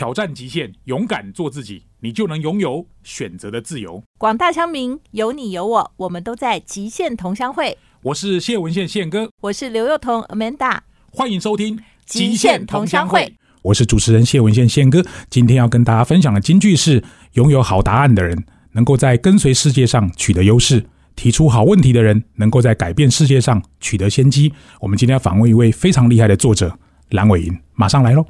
[0.00, 4.02] 挑战极限，勇敢做自己，你就能拥有选择的自由。
[4.16, 7.76] 广大乡民，有你有我，我们都在极限同乡会。
[8.00, 10.78] 我是谢文宪宪哥，我是刘幼彤 Amanda，
[11.12, 11.76] 欢迎收听
[12.06, 13.20] 《极限同乡会》。
[13.60, 17.04] 我是主持人谢文宪宪哥，今天要跟大家分享的金句是：
[17.34, 18.42] 拥有好答案的人，
[18.72, 20.80] 能够在跟随世界上取得优势；
[21.14, 24.50] 提出好问题的人，能够在改变世界上取得先机。
[24.80, 26.74] 我们今天要访问一位非常厉害的作者
[27.10, 28.24] 蓝伟莹，马上来喽。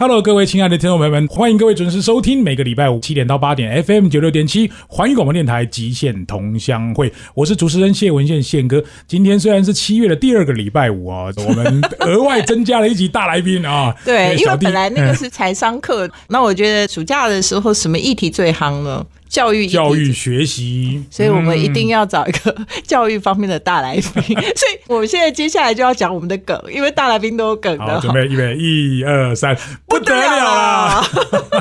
[0.00, 8.80] Hello，各位亲爱的听众朋友们，欢迎各位准时收听每个礼拜五七点到八点 FM 九六点七环宇广播电台极限同乡会，我是主持人谢文宪宪哥。
[9.08, 13.92] 今天虽然是七月的第二个礼拜五啊，我们额外增加了一集大来宾啊。
[14.06, 19.04] 对，因为本来那个是财商课，那我觉得暑假的时候什么议题最夯呢？
[19.28, 22.54] 教育教育学习，所以我们一定要找一个
[22.86, 24.02] 教育方面的大来宾。
[24.56, 27.86] 所以我们现在接下来就要讲我们的梗，因为大来宾都有梗的。
[27.86, 29.56] 好，准备预备，一二三，
[29.86, 31.08] 不得了啦！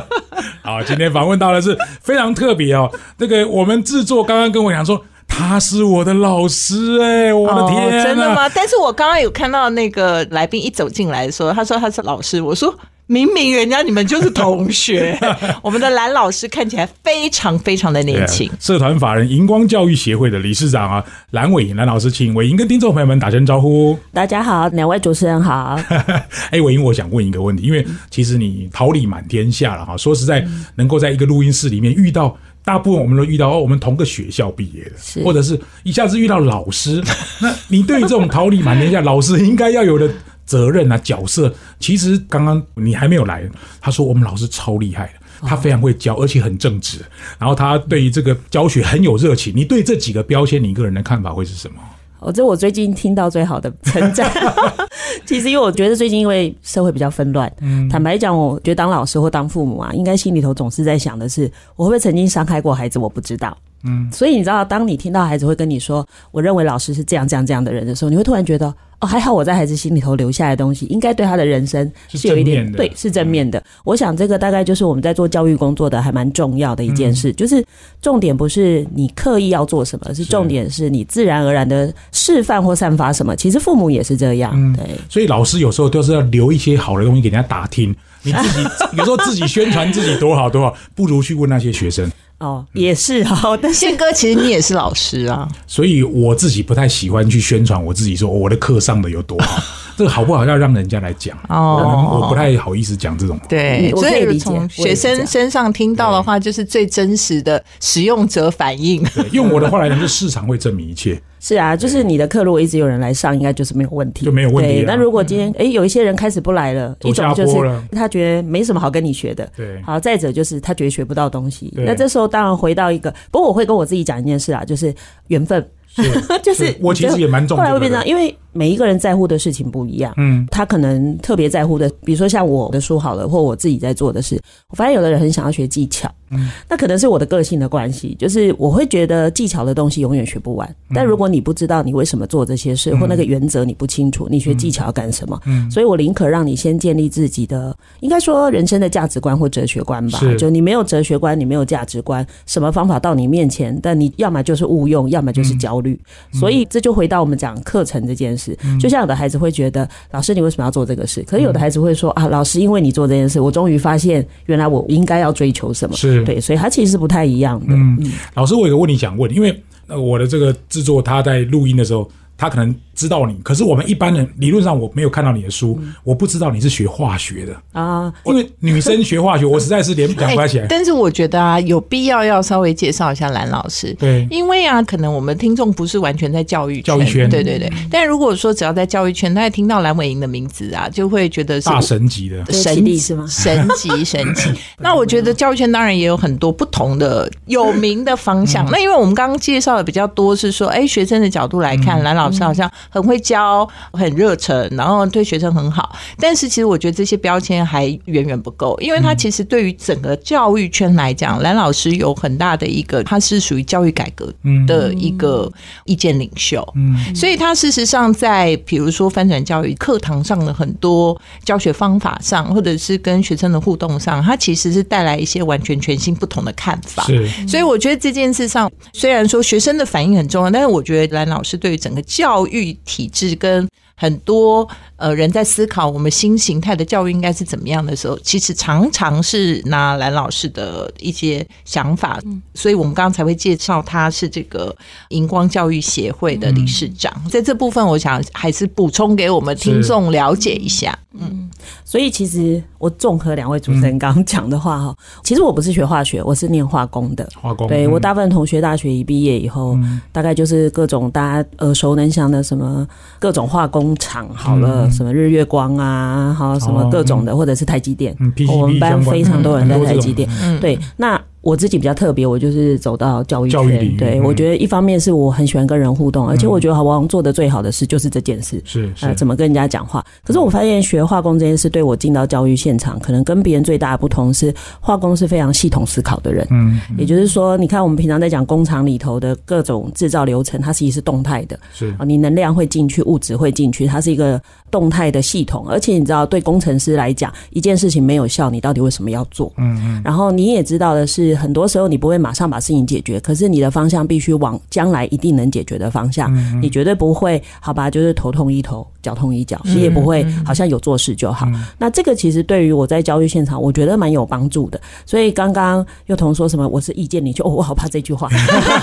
[0.64, 2.90] 好，今天访问到的是非常特别哦。
[3.18, 8.50] 那个我们制作刚刚跟我讲说，他是我的老师哎，我的天，真的吗？
[8.50, 12.74] 但是我刚刚有看到那个来宾一走进来的时候，他说他是老师，我说。
[13.10, 15.18] 明明人家你们就是同学，
[15.64, 18.52] 我们的蓝老师看起来非常非常的年轻。
[18.60, 23.98] 社团法人荧光教育协会的理事长啊，蓝伟蓝老师，请伟英跟听众朋友们打声招呼。
[24.12, 25.80] 大家好，两位主持人好。
[26.52, 29.96] 哎，伟英，我想问一个问题，因为其实你桃李满天下了哈。
[29.96, 37.02] 说实在，能够在一个录音室里面遇到，大部分我们都遇到哦，我们同个学校毕业的，或者是一下子遇到老师。
[37.40, 40.12] 那你对于这种桃李满天下 老师应该要有的？
[40.48, 43.48] 责任啊，角色其实刚刚你还没有来，
[43.80, 47.00] 他说我们老师超厉害的，他非常会教，而且很正直，
[47.38, 49.54] 然后他对于这个教学很有热情。
[49.56, 51.80] 你对这几个标签，你个人的看法会是什么？
[52.20, 54.32] 哦，这我最近听到最好的称赞。
[55.28, 57.52] 其实因为我觉得最近因为社会比较纷乱，
[57.92, 61.44] 坦白讲，我觉得当老师或当父母啊，应该心里头总是在想的是，
[61.76, 62.98] 我会不会曾经伤害过孩子？
[62.98, 63.56] 我不知道。
[63.88, 73.62] 嗯，所以你知道，当你听到孩子会跟你说“我认为老师是这样、这样、这样的人”的时候，你会突然觉得哦，还好我在孩子心里头留下来的东西，应该对他的人生是有一点对，是正面的。
[73.84, 77.64] 我想这个大概就是我们在做教育工作的还蛮重要的一件事，就是
[78.02, 83.36] 重点不是你刻意要做什么，是重点是你自然而然的示范或散发什么。
[83.36, 84.86] 其实父母也是这样，对。
[85.08, 87.96] 所以老师有时候都是要留一些好的东西给人家打听。
[88.24, 88.68] 你自己
[88.98, 92.12] 有时候自己宣传自己多好多好，不如去问那些学生。
[92.40, 93.58] 哦，也是哦。
[93.62, 99.62] 但宪哥，其实你也是老师啊，所以我自己不太喜欢去宣传我自己，说我的课上的有多好，
[99.98, 101.38] 这个好不好要让人家来讲。
[101.50, 103.40] 哦，我不太好意思讲这种。
[103.50, 109.04] 对，所以从学生身上听到的话，就是最真实的使用者反应。
[109.32, 111.20] 用我的话来讲，就市场会证明一切。
[111.40, 114.84] 是啊，就是你的课如果一直有人来上，应该就是没有问题，就没有问题。
[114.88, 117.56] 那如果今天哎有一些人开始不来了，一种就是
[117.92, 119.48] 他觉得没什么好跟你学的。
[119.56, 121.72] 对，好，再者就是他觉得学不到东西。
[121.76, 124.94] 那这时候当然回到一个，不过我会跟我自己讲一件事啊，就是
[125.28, 125.66] 缘分。
[126.44, 134.40] 就是我其实也蛮重，后来会变成，因为每一个人在乎的事情不一样，嗯，他可能特别在乎的，比如说像我的书好了，或我自己在做的事，
[134.70, 145.40] 我发现有的人很想要学技巧，嗯，那可能是我的个性的关系，就是我会觉得技巧的东西永远学不完，但如果你不知道你为什么做这些事，或那个原则你不清楚，你学技巧要干什么？
[145.46, 156.00] 嗯，所以我宁可让你先建立自己的，应该说人生的价值观或哲学观吧，就你没有哲学观，你没有价值观，什么方法到你面前，但你要么就是误用，要么就是焦虑。
[156.34, 161.24] 所以这就回到我们讲课程这件事，就像有的孩子会觉得老师你为什么要做这个事？
[161.24, 165.96] 可是有的孩子会说啊，老师因为你做这件事，我终于发现原来我应该要追求什么。
[165.96, 167.74] 是对，所以它其实是不太一样的。
[167.74, 167.98] 嗯，
[168.36, 172.76] 老师，我有个问题想问，因为我的这个制作他在录音的时候，他可能。
[172.98, 178.12] 知道你，可是我们一般人理论上我没有看到你的书，我不知道你是学化学的啊。
[178.26, 180.66] 因为女生学化学， 我实在是连讲不起来。
[180.68, 183.94] 但是我觉得啊，有必要要稍微介绍一下蓝老师。
[184.00, 187.72] 对，因为啊，可能我们听众不是完全在教育教育圈，对对对。
[187.92, 193.28] 但如果说只要在教育圈，大家听到蓝伟莹的名字啊，就会觉得是大神级的神力是吗？
[193.30, 194.50] 神级神级。
[194.80, 198.68] 那我觉得教育圈当然也有很多不同的有名的方向。
[198.72, 203.68] 那因为我们刚刚介绍的比较多是说，哎，学生的角度来看，蓝老师好像很会教。
[203.94, 214.32] 很热忱，然后对学生很好，但是其实我觉得这些标签还远远不够，因为他其实对于整个教育圈来讲，蓝老师有很大的一个，他是属于教育改革
[214.68, 215.52] 的一个
[215.86, 234.68] 意见领袖，嗯，所以他事实上在比如说翻转教育课堂上的很多教学方法上，或者是跟学生的互动上，他其实是带来一些完全全新不同的看法，是，所以我觉得这件事上，虽然说学生的反应很重要，但是我觉得蓝老师对于整个教育体制跟很多
[234.98, 242.20] 呃人在思考我们新形态的教育应该是怎么样的时候，其实常常是拿蓝老师的一些想法，
[242.54, 244.76] 所以我们刚刚才会介绍他是这个
[245.10, 247.14] 荧光教育协会的理事长。
[247.30, 250.98] 在这部分，我想还是补充给我们听众了解一下。
[251.20, 251.50] 嗯，
[251.84, 257.28] 所以其实我综合两位主持人刚刚讲的话哈，其实我不是学化学，我是念化工的。
[257.42, 259.76] 化工，对我大部分同学大学一毕业以后，
[260.12, 268.16] 大概就是各种大家耳熟能详的什么各种化工厂，好了，什么日月光啊，好什么各种的，或者是台积电。
[268.50, 270.30] 我们班非常多人在台积电。
[270.60, 271.22] 对，那。
[271.48, 273.96] 我自己比较特别，我就是走到教育圈。
[273.96, 280.06] 对我觉得一方面是我很喜欢跟人互动，而且我觉得好王做的最好的事就是这件事，是呃怎么跟人家讲话。
[280.26, 286.46] 可是我发现学化工这件事对我进到教育现场，可能跟别人最大的不同是，化工是非常系统思考的人。
[286.50, 291.58] 嗯，也就是说，你看我们平常在讲工厂里头的各种制造流程，它其实是动态的。
[291.74, 295.66] 是啊，你能量会进去，物质会进去，它是一个动态的系统。
[295.70, 299.50] 而且你知道，对工程师来讲，一件事情没有效，你到底为什么要做？
[299.56, 300.02] 嗯嗯。
[300.04, 302.18] 然后你也知道的是，很多时候你不会。
[302.18, 306.34] 马上把事情解决，可是你的方向必须往将来一定能解决的方向。
[306.60, 307.92] 你绝对不会好吧？
[307.92, 311.48] 就是头痛医头，脚痛医脚，你也不会好像有做事就好。
[311.78, 314.82] 那这个其实对于我在教育现场，我觉得蛮有帮助的。
[315.06, 318.28] 所以刚刚幼童说什么我是意见领袖，我好怕这句话。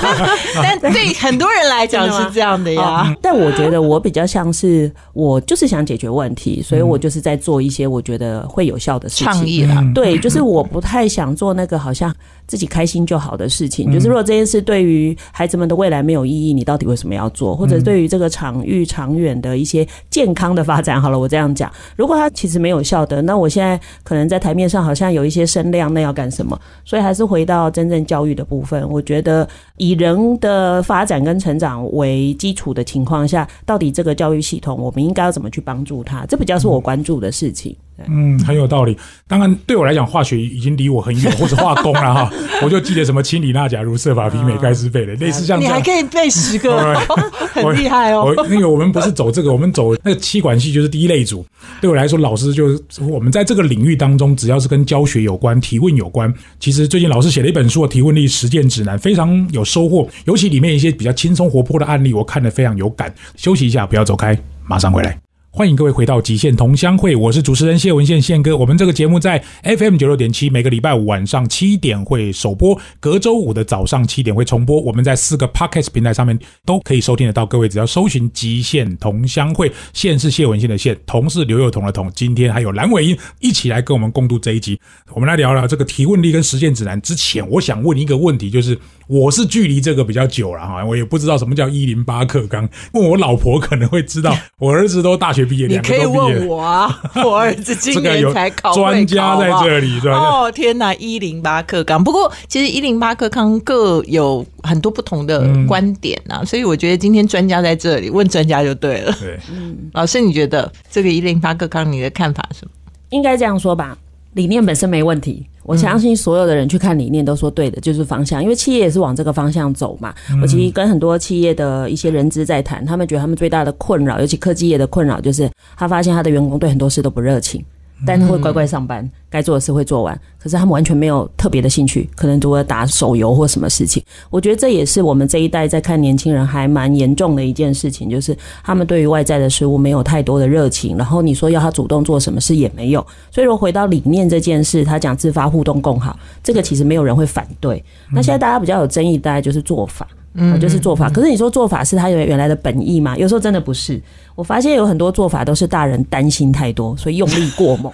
[0.62, 3.12] 但对很多人来讲 是这样的呀。
[3.20, 9.26] 但我觉得我比较像是我就是想解决问题，所以我就是在做一些我觉得会有效的事情。
[9.26, 12.14] 倡议了，对，就是我不太想做那个好像
[12.46, 13.34] 自己开心就好。
[13.34, 17.56] 的事情，就是如果这件事对于孩子们的未来没有意义，你到底为什么要做？
[17.56, 26.56] 或者对于这个场域长远的一些健康的发展，好了，我这样讲，如果它其实没有效的，那我现在可能在台面上好像有一些声量，那要干什么？
[26.84, 29.48] 所以还是回到真正教育的部分，我觉得
[29.78, 36.24] 以人的发展跟成长为基础的情况下，到底这个教育系统我们应该要怎么去帮助他？
[36.26, 37.74] 这比较是我关注的事情。
[38.08, 38.96] 嗯，很有道理。
[39.28, 42.32] 当然，对我来讲，化学已经离我很远，或者化工了哈。
[42.62, 46.94] 我就记得什么氢锂钠钾如色法媲美盖斯贝的，类似像你还可以背十个，
[47.54, 48.34] 很厉害哦。
[48.48, 51.44] 那个我们不是走这个，我们走那个气管系就是第一类组。
[51.80, 60.08] 对我来说，老师就是我们在这个领域当中，只要是跟教学有关、提问有关，其实最近老师写了一本书《提问力实践指南》，非常有收获。
[60.24, 63.12] 尤其里面一些比较轻松活泼的案例，我看得非常有感。
[63.36, 64.36] 休息一下，不要走开，
[64.66, 65.23] 马上回来。
[65.56, 68.56] 欢迎各位回到极限同乡会，我是主持人谢文宪宪哥。
[68.56, 74.80] 我们这个节目在 FM 九六点七，每个礼拜五晚上七点会首播，隔周五的早上七点会重播。
[74.80, 77.46] 我们在四个 Podcast 平台上面都可以收听得到。
[77.46, 82.10] 各位只要搜寻“极限同乡会”，宪是谢文宪的宪，同是刘幼彤的彤。
[82.16, 84.80] 今天还有蓝伟英一起来跟我们共度这一集。
[85.12, 92.68] 我们来聊聊这个提问力跟实践指南之前，我想问一个问题，就是我是距离这个比较久了哈，我也不知道什么叫一零八课纲。
[92.92, 95.43] 问我老婆可能会知道，我儿子都大学。
[95.68, 102.02] 你可以问我啊， 我儿子今年才考专家在这里，哦天哪，一零八课纲。
[102.02, 109.12] 不过其实一零八课纲各有很多不同的观点啊，所以我觉得今天专家在这里问专家就对了。
[109.20, 112.70] 对，嗯， 老师你觉得这个一零八课纲你的看法是什么？
[113.10, 113.96] 应该这样说吧，
[114.34, 115.46] 理念本身没问题。
[115.64, 120.14] 我相信所有的人去看理念都说对的，就是方向，因为企业也是往这个方向走嘛。
[120.40, 127.64] 我其实跟很多企业的一些人资在谈，他们觉得他们最大的困扰，尤其科技业的困扰，就是他发现他的员工对很多事都不热情。
[128.06, 130.18] 但他会乖乖上班，该做的事会做完。
[130.38, 134.02] 可是他们完全没有特别的兴趣，可能都在打手游或什么事情。
[134.28, 140.96] 我觉得这也是我们这一代在看年轻人还蛮严重的一件事情，就是他们对于外在的事物没有太多的热情。
[140.98, 143.04] 然后你说要他主动做什么事也没有。
[143.30, 147.82] 所以，说回到理念这件事，他讲自发互动共好，这个其实没有人会反对。
[148.12, 151.08] 那现在大家比较有争议，大概就是做法，嗯，就是做法。
[151.08, 153.16] 可是你说做法是他原原来的本意吗？
[153.16, 154.00] 有时候真的不是。
[154.34, 157.92] 我发现有很多做法都是大人担心太多，所以用力过猛。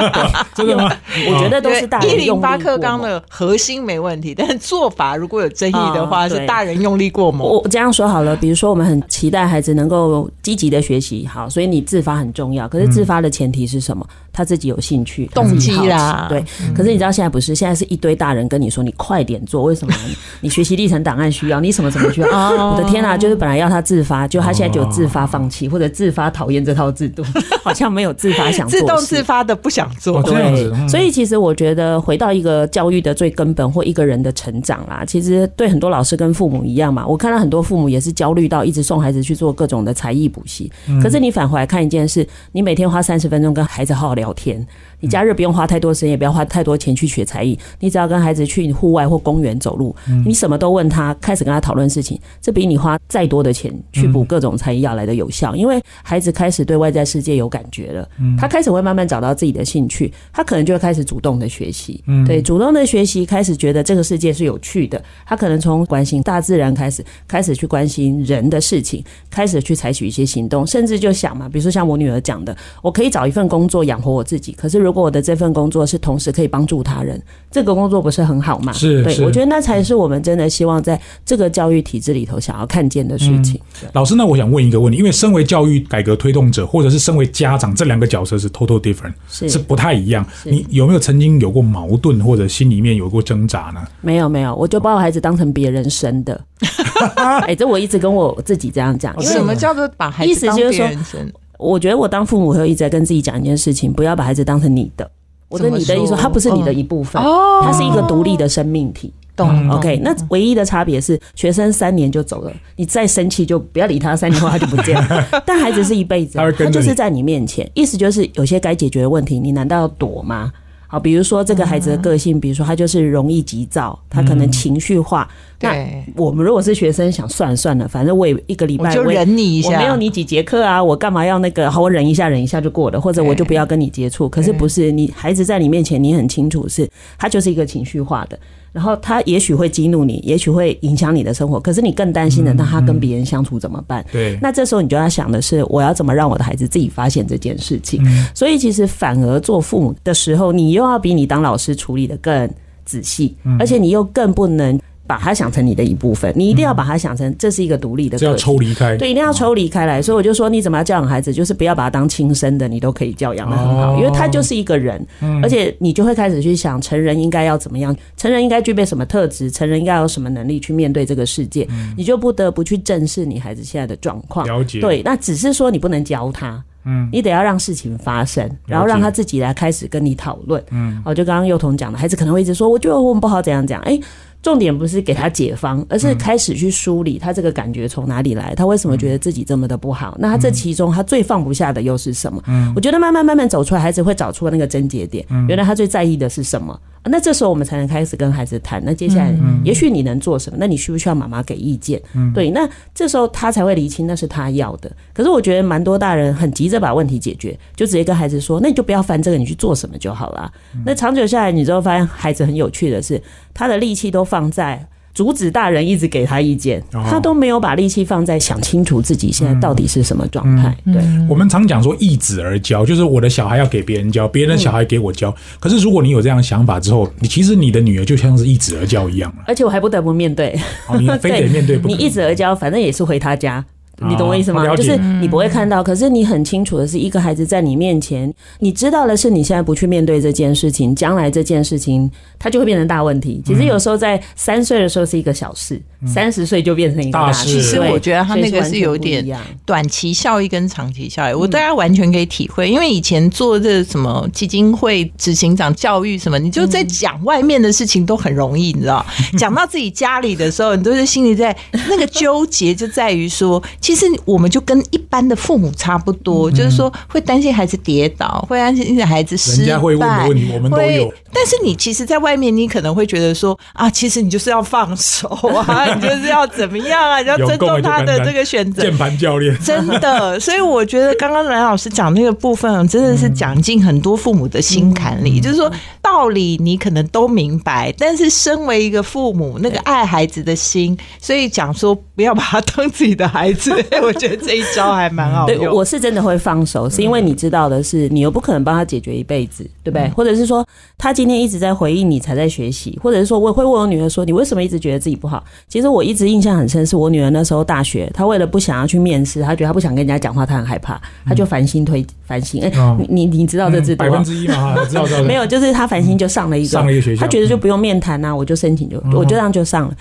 [0.54, 0.90] 真的吗？
[1.28, 2.16] 我觉得都是大人用力过猛。
[2.16, 7.46] 一零八克纲的核心没问题，但是做法如果有争议的话，是大人用力过猛。
[7.46, 12.66] 我这样说好了，比如说我们很期待孩子能够积极的学习，好，所以你自发很重要。
[12.66, 14.06] 可是自发的前提是什么？
[14.34, 16.24] 他自己有兴趣、动机啦。
[16.30, 16.42] 对。
[16.74, 19.92] 可是你知道现在不是，现在是一堆大人跟你说你快点做，为什么？
[20.40, 22.28] 你学习历程档案需要，你什么什么需要？
[22.72, 23.14] 我的天啊！
[23.14, 25.81] 就是本来要他自发，就他现在就自发放弃或者。
[25.82, 27.24] 的自发讨厌这套制度，
[27.64, 30.22] 好像没有自发想自动自发的不想做。
[30.22, 37.04] 对，所以其实我觉得回到一个教育的最根本，或一个人的成长啦，其实对很多老师跟父母一样嘛。
[37.06, 40.70] 我看到很多父母也是焦虑到一直送孩子去做各种的才艺补习。
[41.02, 44.64] 可是你返回来看一件事，你每天花三十分钟跟孩子好好聊天。
[45.02, 49.94] 你假日不用花太多时间，也不要花太多钱去学才艺，你只要跟孩子去户外或公园走路，
[50.24, 77.20] 你什么都问他，开始跟他讨论事情，这比你花再多的钱去补各种才艺要来的有效，因为孩子开始对外在世界有感觉了，他开始会慢慢找到自己的兴趣，他可能就会开始主动的学习，对，主动的学习开始觉得这个世界是有趣的，他可能从关心大自然开始，开始去关心人的事情，开始去采取一些行动，甚至就想嘛，比如说像我女儿讲的，我可以找一份工作养活我自己，可是如果我的这份工作是同时可以帮助他人，
[77.50, 78.72] 这个工作不是很好吗？
[78.72, 83.60] 是，对我觉得那才是我们真的希望在这个教育体制里头想要看见的事情。
[83.92, 90.26] 老师，那我想问一个问题，因为身为教育改革推动者，或者是身为家长，这两个角色是 total different，是是不太一样。
[90.44, 93.82] 你有没有曾经有过矛盾，或者心里面有过挣扎呢？
[94.00, 96.40] 没有，没有，我就把我孩子当成别人生的。
[97.46, 99.20] 哎，这我一直跟我自己这样讲。
[99.22, 101.32] 什么叫做把孩子当别人生？
[101.62, 105.08] 我觉得我当父母会一直在跟自己讲一件事情：不要把孩子当成你的。
[105.48, 107.22] 我的你的意思，他不是你的一部分，
[107.62, 109.12] 他是一个独立的生命体。
[109.34, 115.26] 懂？OK，那唯一的差别是，学生三年就走了，你再生气就不要理他，三年后他就不见了。
[115.46, 117.68] 但孩子是一辈子，他就是在你面前。
[117.72, 120.52] 意思就是，有些该解决的问题，你难道要躲吗？
[120.92, 125.26] 好，比如说这个孩子的个性，比如说他就是容易急躁，他可能情绪化。
[125.58, 125.74] 那
[126.16, 131.70] 我们如果是学生，想算了算了，反正我也一个礼拜就忍你一下，我没有你几节课啊，我干嘛要那个？
[131.70, 134.28] 好，我忍一下，忍一下就过了，或者我就不要跟你接触。
[134.28, 138.38] 可是不是你孩子在你面前，你很清楚是他就是一个情绪化的。
[138.72, 141.60] 然后他也许会激怒你，也许会影响你的生活。
[141.60, 144.04] 可是你更担心的，那他跟别人相处怎么办？
[144.10, 144.38] 对。
[144.40, 148.02] 那这时候你就要想的是，我要怎么让我的孩子自己发现这件事情？
[148.34, 152.50] 所以其实反而做父母的时候，你又要比你当老师处理的更
[152.84, 154.80] 仔细，而且你又更不能。
[155.12, 160.00] 把它想成你的一部分，你一定要把它想成这是一个独立的，要抽离开，对，一定要抽离开来。
[160.00, 165.06] 所以我就说，你怎么要教养孩子，就是不要把他当亲生的，你都可以教养的很好，因为他就是一个人，
[165.42, 174.46] 而且你就会开始去想，成人应该要怎么样，成人应该具备什么特质，成人应该有什么能力去面对这个世界，你就不得不去正视你孩子现在的状况。
[174.46, 180.64] 了解，对，那只是说你不能教他，嗯，你得要让事情发生，然后让他自己来开始跟你讨论。
[180.70, 184.00] 嗯，哦，就刚刚幼童讲的，孩子可能会一直说，我觉得我们不好，怎样怎样，哎。
[184.42, 190.16] 重点不是给他解方，而是开始去梳理他这个感觉从哪里来，他为什么觉得自己这么的不好？
[190.18, 192.42] 那他这其中他最放不下的又是什么？
[192.48, 195.24] 嗯我觉得慢慢慢慢走出来，孩子会找出那个症结点。
[195.48, 196.78] 原来他最在意的是什么？
[197.04, 198.80] 那这时候我们才能开始跟孩子谈。
[198.84, 199.34] 那接下来，
[199.64, 200.56] 也许你能做什么？
[200.58, 202.00] 那你需不需要妈妈给意见？
[202.32, 204.90] 对，那这时候他才会理清那是他要的。
[205.12, 210.52] 可是我觉得蛮多大人很急着把问题解决，就直接跟孩子说：“那你就不要翻这个，你去做什么就好了。”
[210.86, 213.20] 那长久下来，你就会发现孩子很有趣的是，
[213.52, 214.86] 他的力气都放在。
[215.14, 220.74] 阻止大人一直给他意见，他都没有把力气放在想清楚自己现在到底是什么状态。
[220.86, 225.30] 对，我们常讲说易子而教，就是我的小孩要给别人教，别人的小孩给我教。
[225.60, 230.58] 可是如果你有这样的想法之后，你其实你的女儿就像是易子而教一样而且我还不得不面对，
[230.98, 233.62] 你非得面对， 你易子而教，反正也是回他家。
[233.98, 234.66] 你懂我意思吗？
[234.74, 243.40] 就是你不会看到，可是你很清楚的是，一个孩子在你面前，你知道的是，你现在不去面对这件事情，将来这件事情它就会变成大问题。
[243.44, 247.46] 其实有时候在三岁的时候是一个小事，三十岁就变成一个大事。
[247.46, 249.24] 其实我觉得他那个是有点
[249.64, 252.68] 短期效益跟长期效益，我大家完全可以体会。
[252.68, 259.04] 因为以前做这什么基金会执行长、教育什么，你就在讲外面的事情都很容易，你知道？
[259.38, 261.56] 讲到自己家里的时候，你都是心里在
[261.88, 263.62] 那个纠结，就在于说。
[263.82, 269.56] 其实我们就跟一般的父母差不多，就是说会担心孩子跌倒，会担心孩子失败。
[269.58, 271.12] 人家会问的问题，我们都有。
[271.34, 278.82] 但是你其实，在外面，你可能会觉得说啊，其实你就是要放手啊， 你就是要怎么样啊，你要尊重他的这个选择。
[278.82, 280.38] 键盘教练，真的。
[280.38, 285.40] 所以我觉得刚刚蓝老师讲那个部分，真的是讲进很多父母的心坎里。
[285.40, 285.68] 就是说
[286.00, 293.71] 道理你可能都明白，但是身为一个父母，那个爱孩子的心，所以讲说不要把他当自己的孩子。
[294.02, 295.74] 我觉得这一招还蛮好用。
[295.74, 300.08] 我是真的会放手，是因为你知道的是，你又不可能帮他解决一辈子，对不对？
[300.10, 300.66] 或者是说，
[300.98, 305.42] 他今天一直在回应你，才在学习，或者是说，我会问我女儿说，你为什么一直觉得自己不好？
[305.68, 312.62] 其实我一直印象很深，是我女儿那时候大学，她为了不想要去面试，她觉得她不想跟人家讲话，她很害怕，她就繁星推繁星。
[312.62, 314.04] 哎，你你你知道这制度？
[314.04, 315.22] 百分之一嘛，知道知道。
[315.22, 319.94] 没有，就是她繁星就上了一个上了一个学校，她觉得就不用面谈呐，我就申请就我就这样就上了。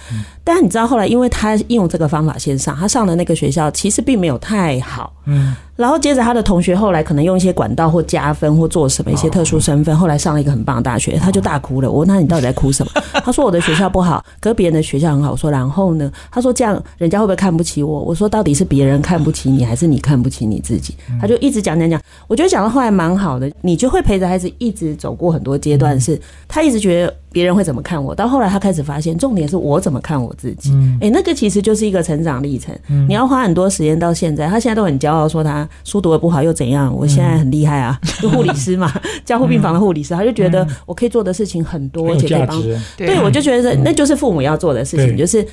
[0.43, 5.13] 但你知道后来，因为她用这个方法先上，她上的那个学校其实并没有太好。
[5.25, 11.89] 嗯，然后接着他的同学后来可能用一些管道或加分或做什么一些特殊身份，后来上了一个很棒的大学，他就大哭了。
[11.89, 12.91] 我问他你到底在哭什么？
[13.23, 15.31] 他说我的学校不好，可是别人的学校很好。
[15.31, 16.11] 我说然后呢？
[16.31, 17.99] 他说这样人家会不会看不起我？
[18.01, 20.95] 我说到底是别人看不起你，还是你看不起你自己？
[21.19, 27.13] 他就一直讲讲讲，我觉得讲到后来蛮好的，你就会陪着孩子一直走过很多阶段，是他一直觉得。
[27.33, 28.13] 别人会怎么看我？
[28.13, 30.69] 到后来，他开始发现，重点是我怎么看我自己。
[30.99, 32.77] 哎，那个其实就是一个成长历程。
[33.07, 36.93] 你要花很多时间到现在，他现在都很骄傲，说他书读的不好又怎样？
[36.95, 37.99] 我现在很厉害啊，
[38.33, 38.91] 护理师嘛，
[39.25, 42.63] 加护病房的护理师，他就觉得我可以做的事情很多，而且可以帮。
[42.97, 45.45] 对，我就觉得那就是父母要做的事情，就是。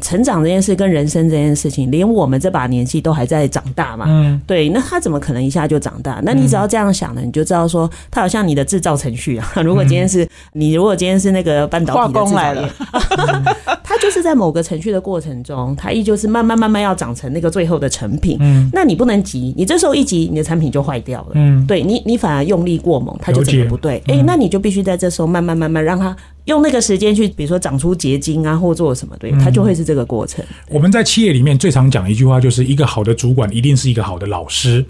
[0.00, 4.06] 成长这件事跟人生这件事情，连我们这把年纪都还在长大嘛？
[4.08, 6.20] 嗯，对，那他怎么可能一下就长大？
[6.22, 9.52] 那你只要这样想呢，你就知道说，他好像你的制造程序啊。
[9.62, 12.72] 如果今天是你，如果今天是那个半导体的制造业，
[13.84, 18.38] 他就是在某个程序的过程中，他依旧是慢慢慢慢要长成那个最后的成品。
[18.40, 21.32] 嗯，那你不能急，你这时候一急，你的产品就坏掉了。
[21.34, 24.02] 嗯，对你，你反而用力过猛，它就整个不对。
[24.06, 26.16] 哎，那你就必须在这时候慢慢慢慢让它。
[26.46, 30.44] 用那个时间去，比如说长出结晶啊，或做什么，对，它就会是这个过程。
[30.68, 34.84] 我们在企业里面最常讲一句话，就是一个好的主管一定是一个好的老师。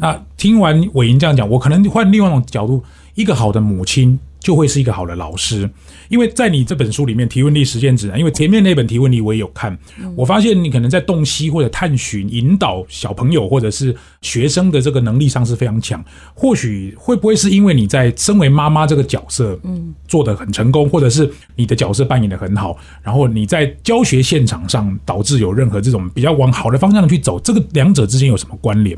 [0.00, 2.82] 那听完伟莹这样讲，我可能换另外一种角度，
[3.16, 4.18] 一个好的母亲。
[4.38, 5.68] 就会是一个好的老师，
[6.08, 9.76] 因为在你这本书里面提问力实践指南，因为前面那本提问力我也有看，
[10.14, 13.92] 我发现你可能在洞悉或者探寻、引导小朋友或者是
[14.22, 16.04] 学生的这个能力上是非常强。
[16.32, 28.96] 或许会不会是因为你在身为妈妈这个角色，嗯，做的很成功，或者是你的角色扮演的很好，然后你在教学现场上导致有任何这种比较往好的方向去走，这个两者之间有什么关联？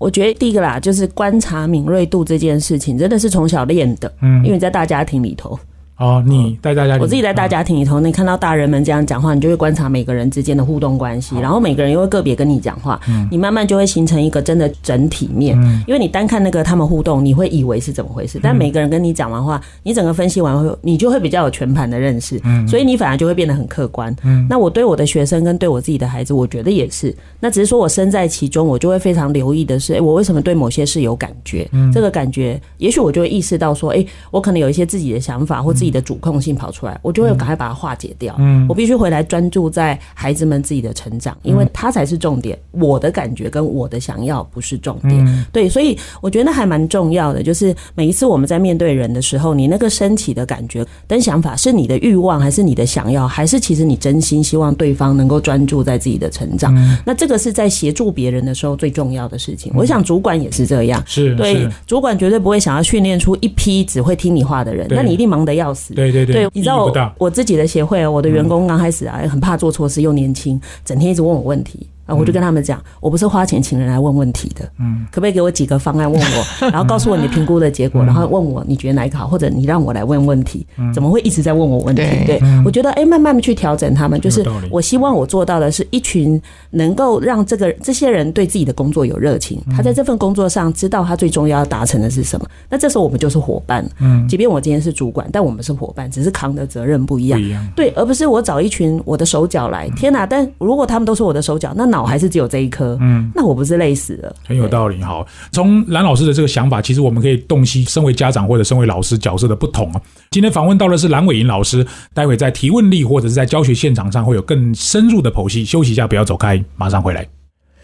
[0.00, 4.10] 我觉得第一个啦，就是观察敏锐度这件事情，真的是从小练的。
[4.22, 5.58] 嗯，因为在大家庭里头。
[6.00, 12.98] 哦，你带大家，我自己在大家庭里头，你看到大人们这样讲话，你就会观察每个人之间的互动关系，然后每个人又会个别跟你讲话，
[13.30, 15.54] 你慢慢就会形成一个真的整体面。
[15.86, 24.14] 因为你单看那个他们互动，你会以为是怎么回事，但每个人跟你讲完话，你整个分析完后，你就会比较有全盘的认识，所以你反而就会变得很客观。
[24.48, 27.14] 那我对我的学生跟对我自己的孩子，我觉得也是。
[27.40, 31.68] 那只是说我身在其中，我就会非常留意的是，哎，我为什么对某些事有感觉？
[31.92, 36.70] 这个感觉，也许我就会意识到说，哎，我可能有一些自己的想法或自己的主控性跑。
[36.70, 38.32] 出来，我就会赶快把它化解掉。
[38.38, 42.56] 嗯，我必须回来专注在孩子们自己的成长，因为他才是重点。
[42.70, 45.46] 我的感觉跟我的想要不是重点。
[45.52, 56.72] 对，所以我觉得还蛮重要的，就是每一次我们在面对人的时候，你那个身体的感觉跟想法，是你的欲望，还是你的想要，还是其实你真心希望对方能够专注在自己的成长？
[57.04, 59.72] 那这个是在协助别人的时候最重要的事情。
[59.74, 65.79] 我想主管也是这样，是对主管绝对不会想要训练出一批只会听你话的人，那你一定忙得要死。
[65.94, 66.48] 对对对。
[66.52, 71.86] 你知道我我自己的协会，我的员工刚开始啊，很怕做错事，又年轻，整天一直问我问题。
[72.16, 82.02] 我就跟他们讲，我不是花钱请人来问问题的，嗯，可不可以给我几个方案问我，然后告诉我你评估的结果，然后问我你觉得哪一个好，或者你让我来问问题，怎么会一直在问我问题？
[82.26, 92.46] 对，我觉得哎，慢慢的去调整他们，就是我希望我做到的是一群能够让这个这些人对自己的工作有热情，他在这份工作上知道他最终要要达成的是什么。
[92.68, 97.40] 那这时候我们就是伙伴，嗯，即便我今天是主管，但我们是伙伴，只是扛的责任不一样，
[97.76, 99.88] 对，而不是我找一群我的手脚来。
[99.96, 100.24] 天哪！
[100.24, 104.34] 但如果他们都是我的手脚，那脑还是只有这一颗，嗯，那我不是累死了？
[104.46, 105.02] 很有道理。
[105.02, 110.00] 好，从蓝老师的这个想法，其实我们可以洞悉身为家长或者身为老师角色的不同啊。
[110.30, 115.64] 今天访问到的是蓝伟银老师，待会在提问力或者是在教学现场上会有更深入的剖析。
[115.64, 117.39] 休息一下，不要走开，马上回来。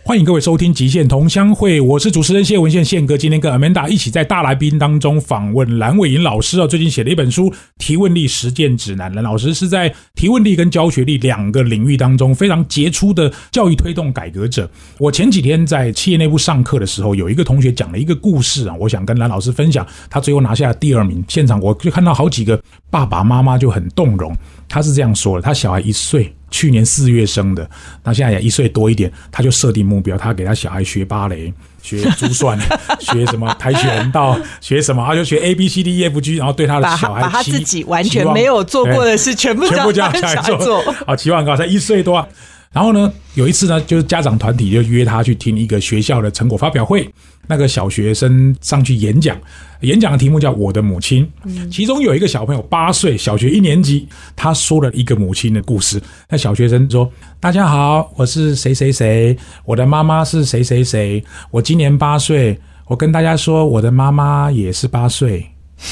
[0.06, 3.18] 欢迎各位收听《极限同乡会》，我是主持人谢文宪宪哥。
[3.18, 9.10] 今天跟 Amanda 一起在大来宾当中访问蓝伟莹老师啊，最近写了一本书《提问力实践指南》。
[9.16, 14.70] 蓝老师是在提问力跟教学力两个领域当中非常杰出的教育推动改革者。
[14.98, 19.84] 我前几天在企业内部上课的时候，有一个同学讲了一个故事啊，我想跟蓝老师分享。
[20.08, 24.32] 他最后拿下第二名，现场我就看到好几个爸爸妈妈就很动容。
[24.68, 26.32] 他是这样说的：他小孩一岁。
[26.56, 27.68] 去年四月生的，
[28.02, 32.58] 那现在也一岁多一点，他就设定目标，他给他小孩学芭蕾、学珠算、
[32.98, 42.16] 学什么跆拳道、学什么，他就学 A B C D E F G，然后对他的小孩，把他自己完全没有做过的事全部全部叫小孩做，啊，期望高，才一岁多。
[42.16, 42.26] 啊
[42.72, 47.08] 然后呢，有一次呢，就是家长团体就约他去听一个学校的成果发表会，
[47.46, 49.36] 那个小学生上去演讲。
[49.80, 51.30] 演讲的题目叫《我的母亲》，
[51.70, 56.00] 其中有一个小朋友八岁，小学一年级，他说了一个母亲的故事。
[56.30, 65.46] 那小学生说：“大家好，我是谁谁谁，我的妈妈是谁谁谁，我今年八岁，我跟大家说，我的妈妈也是八岁。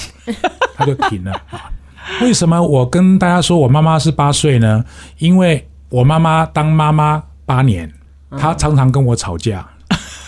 [0.74, 1.32] ”他就停了。
[2.22, 4.82] 为什么我跟大家说我妈妈是八岁呢？
[5.18, 7.92] 因为我妈妈当妈妈八年，
[8.30, 9.68] 她常常跟我吵架。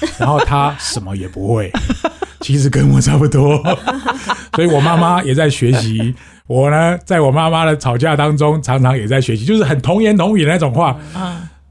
[0.18, 1.70] 然后他什么也不会，
[2.40, 3.62] 其实跟我差不多，
[4.54, 6.14] 所以我妈妈也在学习。
[6.46, 10.96] 我呢，在我妈妈的吵架当中，常常也在学习，就是很童言童语的那种话。